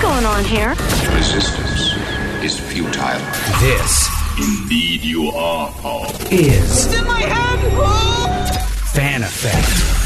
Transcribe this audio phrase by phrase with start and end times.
[0.00, 0.70] What's going on here?
[1.16, 1.96] Resistance
[2.44, 3.18] is futile.
[3.58, 6.06] This Indeed, you are, Paul.
[6.30, 8.54] is in my hand!
[8.90, 9.96] Fan Effect.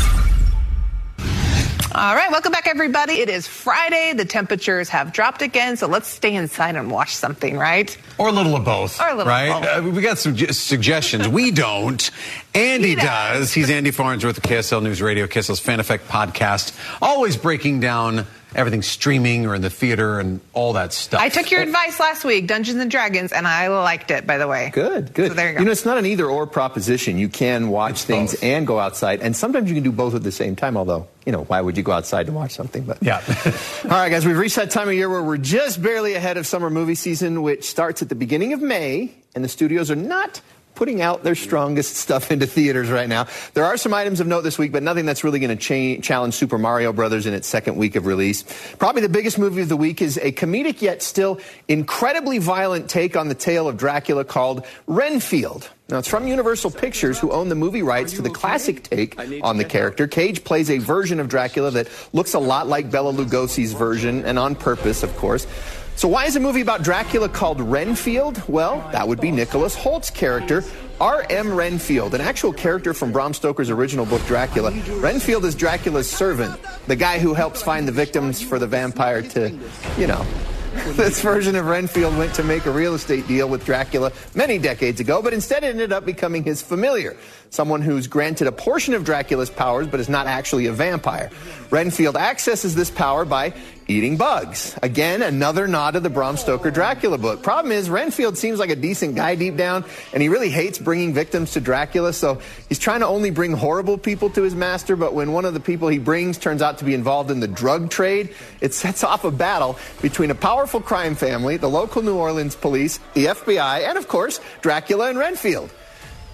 [1.94, 3.20] All right, welcome back, everybody.
[3.20, 4.14] It is Friday.
[4.14, 7.94] The temperatures have dropped again, so let's stay inside and watch something, right?
[8.16, 8.98] Or a little of both.
[8.98, 9.50] Or a little right?
[9.50, 9.92] of both.
[9.92, 11.28] Uh, we got some suggestions.
[11.28, 12.10] we don't.
[12.54, 13.04] Andy He does.
[13.04, 13.52] does.
[13.52, 18.82] He's Andy Farnsworth of KSL News Radio, KSL's Fan Effect podcast, always breaking down everything
[18.82, 21.20] streaming or in the theater and all that stuff.
[21.20, 21.64] I took your oh.
[21.64, 24.70] advice last week, Dungeons and Dragons, and I liked it, by the way.
[24.72, 25.28] Good, good.
[25.28, 25.58] So there you go.
[25.60, 27.18] You know, it's not an either or proposition.
[27.18, 28.42] You can watch It's things both.
[28.42, 30.76] and go outside, and sometimes you can do both at the same time.
[30.76, 32.84] Although, you know, why would you go outside to watch something?
[32.84, 33.22] But Yeah.
[33.84, 36.46] All right, guys, we've reached that time of year where we're just barely ahead of
[36.46, 40.40] summer movie season, which starts at the beginning of May, and the studios are not
[40.82, 43.24] putting out their strongest stuff into theaters right now.
[43.54, 46.02] There are some items of note this week, but nothing that's really going to cha-
[46.02, 48.42] challenge Super Mario Brothers in its second week of release.
[48.80, 53.16] Probably the biggest movie of the week is a comedic yet still incredibly violent take
[53.16, 55.70] on the tale of Dracula called Renfield.
[55.88, 59.58] Now, it's from Universal Pictures, who own the movie rights to the classic take on
[59.58, 60.08] the character.
[60.08, 64.36] Cage plays a version of Dracula that looks a lot like Bela Lugosi's version, and
[64.36, 65.46] on purpose, of course.
[65.94, 68.42] So, why is a movie about Dracula called Renfield?
[68.48, 70.64] Well, that would be Nicholas Hoult's character,
[71.00, 71.52] R.M.
[71.52, 74.72] Renfield, an actual character from Bram Stoker's original book, Dracula.
[74.98, 79.56] Renfield is Dracula's servant, the guy who helps find the victims for the vampire to,
[79.98, 80.26] you know,
[80.92, 85.00] this version of Renfield went to make a real estate deal with Dracula many decades
[85.00, 87.14] ago, but instead ended up becoming his familiar,
[87.52, 91.30] someone who's granted a portion of Dracula's powers but is not actually a vampire.
[91.70, 93.52] Renfield accesses this power by
[93.86, 94.74] eating bugs.
[94.82, 97.42] Again, another nod to the Bram Stoker Dracula book.
[97.42, 101.12] Problem is, Renfield seems like a decent guy deep down, and he really hates bringing
[101.12, 105.12] victims to Dracula, so he's trying to only bring horrible people to his master, but
[105.12, 107.90] when one of the people he brings turns out to be involved in the drug
[107.90, 112.56] trade, it sets off a battle between a powerful crime family, the local New Orleans
[112.56, 115.70] police, the FBI, and of course, Dracula and Renfield.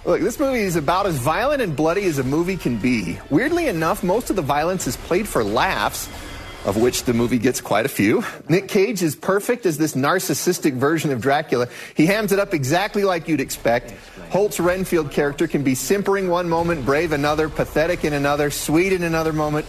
[0.04, 3.18] Look, this movie is about as violent and bloody as a movie can be.
[3.30, 6.08] Weirdly enough, most of the violence is played for laughs,
[6.64, 8.24] of which the movie gets quite a few.
[8.48, 11.68] Nic Cage is perfect as this narcissistic version of Dracula.
[11.94, 13.92] He hams it up exactly like you'd expect.
[14.30, 19.02] Hoult's Renfield character can be simpering one moment, brave another, pathetic in another, sweet in
[19.02, 19.66] another moment.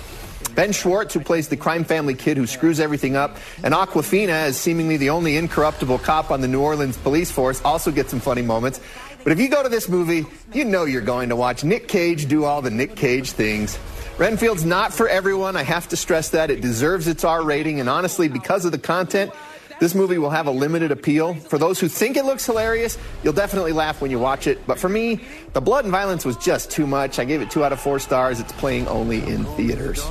[0.55, 4.57] Ben Schwartz, who plays the crime family kid who screws everything up, and Awkwafina, as
[4.57, 8.41] seemingly the only incorruptible cop on the New Orleans police force, also get some funny
[8.41, 8.79] moments.
[9.23, 12.27] But if you go to this movie, you know you're going to watch Nic Cage
[12.27, 13.77] do all the Nic Cage things.
[14.17, 15.55] Renfield's not for everyone.
[15.55, 16.49] I have to stress that.
[16.49, 19.31] It deserves its R rating, and honestly, because of the content,
[19.79, 21.35] this movie will have a limited appeal.
[21.35, 24.65] For those who think it looks hilarious, you'll definitely laugh when you watch it.
[24.67, 25.21] But for me,
[25.53, 27.17] the blood and violence was just too much.
[27.17, 28.39] I gave it two out of four stars.
[28.41, 30.05] It's playing only in theaters.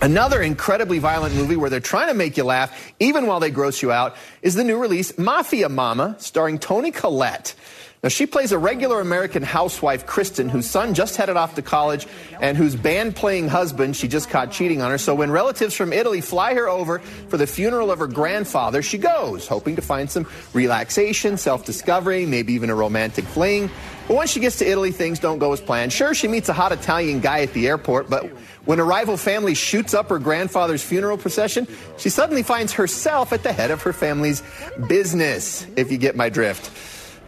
[0.00, 3.82] Another incredibly violent movie where they're trying to make you laugh, even while they gross
[3.82, 7.54] you out, is the new release Mafia Mamma, starring Toni Collette.
[8.02, 12.08] Now, she plays a regular American housewife, Kristen, whose son just headed off to college
[12.40, 14.98] and whose band playing husband she just caught cheating on her.
[14.98, 18.98] So, when relatives from Italy fly her over for the funeral of her grandfather, she
[18.98, 23.70] goes, hoping to find some relaxation, self discovery, maybe even a romantic fling.
[24.08, 25.92] But once she gets to Italy, things don't go as planned.
[25.92, 28.26] Sure, she meets a hot Italian guy at the airport, but
[28.64, 33.44] when a rival family shoots up her grandfather's funeral procession, she suddenly finds herself at
[33.44, 34.42] the head of her family's
[34.88, 36.68] business, if you get my drift.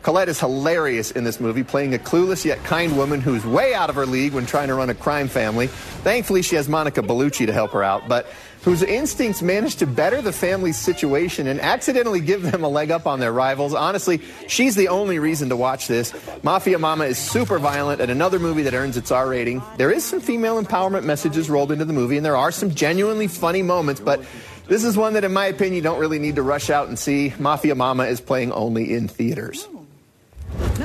[0.04, 3.88] Collette is hilarious in this movie, playing a clueless yet kind woman who's way out
[3.88, 5.68] of her league when trying to run a crime family.
[5.68, 8.26] Thankfully, she has Monica Bellucci to help her out, but
[8.64, 13.06] whose instincts manage to better the family's situation and accidentally give them a leg up
[13.06, 13.72] on their rivals.
[13.72, 16.12] Honestly, she's the only reason to watch this.
[16.42, 19.62] Mafia Mamma is super violent and another movie that earns its R rating.
[19.78, 23.26] There is some female empowerment messages rolled into the movie, and there are some genuinely
[23.26, 24.22] funny moments, but
[24.68, 26.98] this is one that, in my opinion, you don't really need to rush out and
[26.98, 27.32] see.
[27.38, 29.66] Mafia Mamma is playing only in theaters.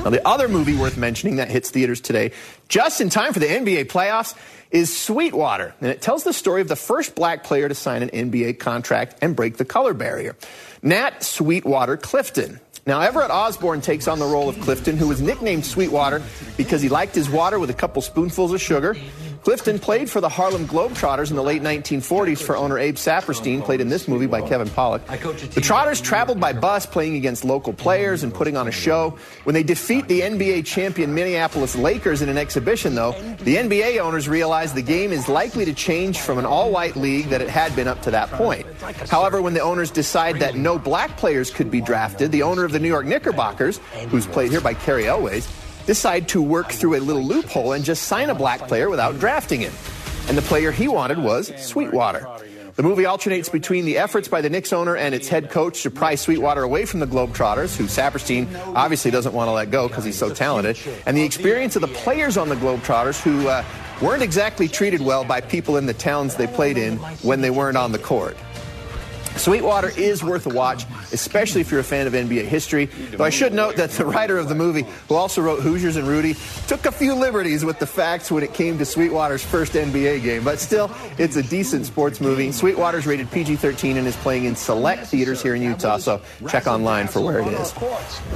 [0.04, 2.32] Now, the other movie worth mentioning that hits theaters today,
[2.68, 4.34] just in time for the NBA playoffs,
[4.70, 5.74] is Sweetwater.
[5.80, 9.16] And it tells the story of the first black player to sign an NBA contract
[9.20, 10.36] and break the color barrier,
[10.82, 12.60] Nat Sweetwater Clifton.
[12.86, 16.22] Now, Everett Osborne takes on the role of Clifton, who was nicknamed Sweetwater
[16.56, 18.96] because he liked his water with a couple spoonfuls of sugar.
[19.42, 23.80] Clifton played for the Harlem Globetrotters in the late 1940s for owner Abe Saperstein, played
[23.80, 25.06] in this movie by Kevin Pollak.
[25.54, 29.16] The Trotters traveled by bus, playing against local players and putting on a show.
[29.44, 34.28] When they defeat the NBA champion Minneapolis Lakers in an exhibition, though, the NBA owners
[34.28, 37.88] realize the game is likely to change from an all-white league that it had been
[37.88, 38.66] up to that point.
[39.08, 42.72] However, when the owners decide that no black players could be drafted, the owner of
[42.72, 43.78] the New York Knickerbockers,
[44.10, 45.48] who's played here by Cary Elwes,
[45.90, 49.60] decide to work through a little loophole and just sign a black player without drafting
[49.60, 49.72] him.
[50.28, 52.24] And the player he wanted was Sweetwater.
[52.76, 55.90] The movie alternates between the efforts by the Knicks owner and its head coach to
[55.90, 58.46] pry Sweetwater away from the Globetrotters, who Saperstein
[58.76, 61.88] obviously doesn't want to let go because he's so talented, and the experience of the
[61.88, 63.64] players on the Globetrotters who uh,
[64.00, 67.76] weren't exactly treated well by people in the towns they played in when they weren't
[67.76, 68.36] on the court.
[69.36, 72.86] Sweetwater is worth a watch, especially if you're a fan of NBA history.
[72.86, 76.06] Though I should note that the writer of the movie, who also wrote Hoosiers and
[76.06, 76.36] Rudy,
[76.66, 80.44] took a few liberties with the facts when it came to Sweetwater's first NBA game.
[80.44, 82.52] But still, it's a decent sports movie.
[82.52, 86.66] Sweetwater's rated PG 13 and is playing in select theaters here in Utah, so check
[86.66, 87.74] online for where it is.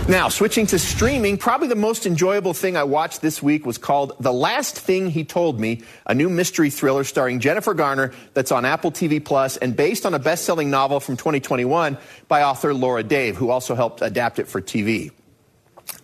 [0.09, 4.13] Now, switching to streaming, probably the most enjoyable thing I watched this week was called
[4.21, 8.65] The Last Thing He Told Me, a new mystery thriller starring Jennifer Garner that's on
[8.65, 11.99] Apple TV Plus and based on a best selling novel novel from 2021
[12.29, 15.11] by author Laura Dave, who also helped adapt it for TV.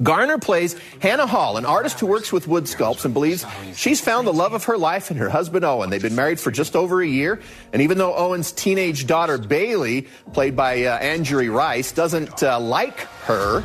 [0.02, 4.26] Garner plays Hannah Hall, an artist who works with wood sculpts and believes she's found
[4.26, 5.90] the love of her life in her husband Owen.
[5.90, 7.40] They've been married for just over a year,
[7.72, 13.00] and even though Owen's teenage daughter Bailey, played by uh, Angourie Rice, doesn't uh, like
[13.26, 13.62] her,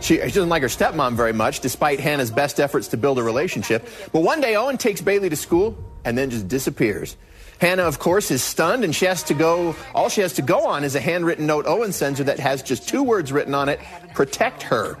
[0.00, 3.22] she, she, doesn't like her stepmom very much, despite Hannah's best efforts to build a
[3.22, 3.88] relationship.
[4.12, 7.16] But one day, Owen takes Bailey to school and then just disappears.
[7.60, 10.66] Hannah, of course, is stunned and she has to go, all she has to go
[10.66, 13.68] on is a handwritten note Owen sends her that has just two words written on
[13.68, 13.80] it
[14.14, 14.96] protect her.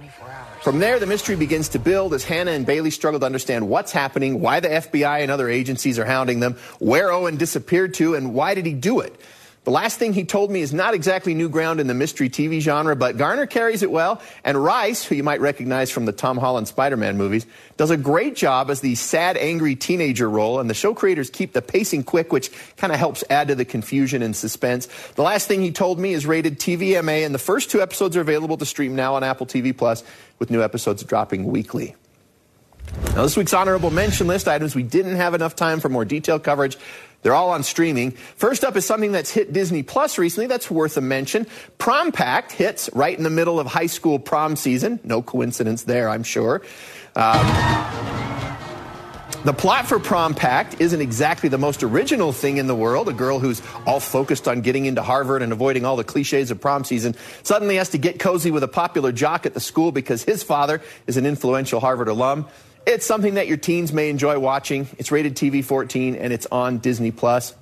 [0.62, 3.92] From there, the mystery begins to build as Hannah and Bailey struggle to understand what's
[3.92, 8.32] happening, why the FBI and other agencies are hounding them, where Owen disappeared to, and
[8.32, 9.14] why did he do it.
[9.64, 12.60] The last thing he told me is not exactly new ground in the mystery TV
[12.60, 16.36] genre, but Garner carries it well, and Rice, who you might recognize from the Tom
[16.36, 17.46] Holland Spider Man movies,
[17.78, 21.54] does a great job as the sad, angry teenager role, and the show creators keep
[21.54, 24.86] the pacing quick, which kind of helps add to the confusion and suspense.
[25.14, 28.20] The last thing he told me is rated TVMA, and the first two episodes are
[28.20, 30.04] available to stream now on Apple TV Plus,
[30.38, 31.94] with new episodes dropping weekly.
[33.14, 36.42] Now, this week's honorable mention list items we didn't have enough time for more detailed
[36.42, 36.76] coverage.
[37.22, 38.10] They're all on streaming.
[38.10, 41.46] First up is something that's hit Disney Plus recently that's worth a mention.
[41.78, 45.00] Prom Pact hits right in the middle of high school prom season.
[45.04, 46.60] No coincidence there, I'm sure.
[47.16, 47.46] Um,
[49.44, 53.08] the plot for Prom Pact isn't exactly the most original thing in the world.
[53.08, 56.60] A girl who's all focused on getting into Harvard and avoiding all the cliches of
[56.60, 60.24] prom season suddenly has to get cozy with a popular jock at the school because
[60.24, 62.46] his father is an influential Harvard alum.
[62.86, 64.86] It's something that your teens may enjoy watching.
[64.98, 67.54] It's rated TV 14 and it's on Disney Plus.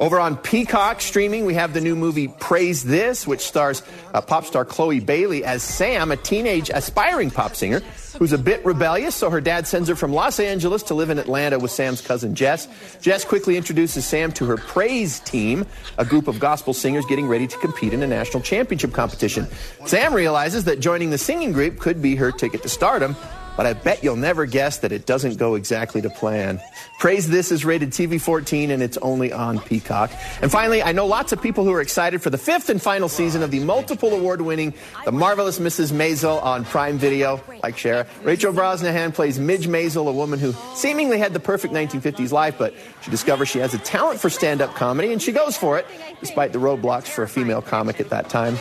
[0.00, 3.82] Over on Peacock streaming, we have the new movie Praise This, which stars
[4.14, 7.82] uh, pop star Chloe Bailey as Sam, a teenage aspiring pop singer
[8.16, 11.18] who's a bit rebellious, so her dad sends her from Los Angeles to live in
[11.18, 12.68] Atlanta with Sam's cousin Jess.
[13.00, 15.66] Jess quickly introduces Sam to her Praise team,
[15.98, 19.48] a group of gospel singers getting ready to compete in a national championship competition.
[19.86, 23.16] Sam realizes that joining the singing group could be her ticket to stardom,
[23.58, 26.60] but I bet you'll never guess that it doesn't go exactly to plan.
[26.98, 30.10] Praise This is rated TV 14 and it's only on Peacock.
[30.42, 33.08] And finally, I know lots of people who are excited for the fifth and final
[33.08, 34.74] season of the multiple award winning
[35.04, 35.92] The Marvelous Mrs.
[35.92, 38.04] Maisel on Prime Video, like Shara.
[38.24, 42.74] Rachel Brosnahan plays Midge Maisel, a woman who seemingly had the perfect 1950s life, but
[43.02, 45.86] she discovers she has a talent for stand up comedy and she goes for it,
[46.18, 48.54] despite the roadblocks for a female comic at that time.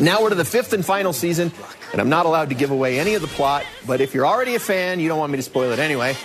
[0.00, 1.52] Now we're to the fifth and final season,
[1.92, 4.56] and I'm not allowed to give away any of the plot, but if you're already
[4.56, 6.16] a fan, you don't want me to spoil it anyway.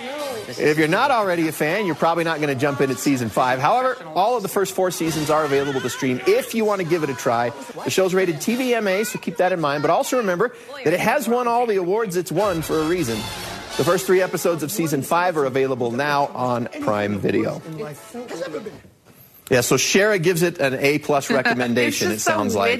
[0.58, 3.28] If you're not already a fan, you're probably not going to jump in at season
[3.28, 3.58] five.
[3.58, 6.86] However, all of the first four seasons are available to stream if you want to
[6.86, 7.50] give it a try.
[7.84, 9.82] The show's rated TVMA, so keep that in mind.
[9.82, 10.54] But also remember
[10.84, 13.16] that it has won all the awards it's won for a reason.
[13.76, 17.62] The first three episodes of season five are available now on Prime Video.
[19.50, 22.12] Yeah, so Shara gives it an A plus recommendation.
[22.12, 22.78] it's it sounds so like.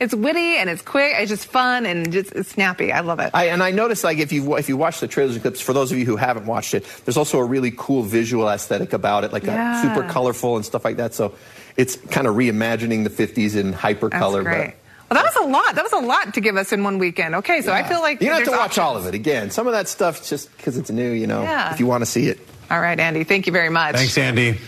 [0.00, 0.04] Witty.
[0.04, 1.12] It's witty and it's quick.
[1.16, 2.92] It's just fun and just it's snappy.
[2.92, 3.30] I love it.
[3.34, 5.72] I, and I noticed, like, if you if you watch the trailers and clips, for
[5.72, 9.24] those of you who haven't watched it, there's also a really cool visual aesthetic about
[9.24, 9.78] it, like Yeah.
[9.78, 11.14] a super colorful and stuff like that.
[11.14, 11.34] So
[11.76, 14.42] it's kind of reimagining the 50s in hyper That's color.
[14.42, 14.74] great.
[15.10, 15.74] Well, that was a lot.
[15.74, 17.34] That was a lot to give us in one weekend.
[17.36, 19.50] Okay, so I feel like you don't have to there's watch all of it again.
[19.50, 21.42] Some of that stuff just because it's new, you know.
[21.42, 21.72] Yeah.
[21.72, 22.38] If you want to see it.
[22.70, 23.24] All right, Andy.
[23.24, 23.96] Thank you very much.
[23.96, 24.58] Thanks, Andy.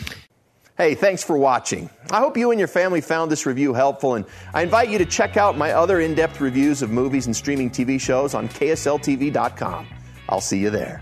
[0.82, 1.88] Hey, thanks for watching.
[2.10, 5.06] I hope you and your family found this review helpful, and I invite you to
[5.06, 9.86] check out my other in depth reviews of movies and streaming TV shows on KSLTV.com.
[10.28, 11.00] I'll see you there.